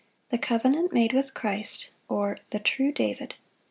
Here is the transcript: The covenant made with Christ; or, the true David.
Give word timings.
The 0.29 0.39
covenant 0.39 0.91
made 0.91 1.13
with 1.13 1.35
Christ; 1.35 1.91
or, 2.09 2.39
the 2.49 2.57
true 2.57 2.91
David. 2.91 3.35